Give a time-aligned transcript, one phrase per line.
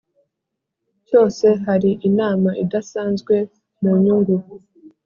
[1.07, 3.35] cyose hari inama idasanzwe
[3.81, 4.35] mu nyungu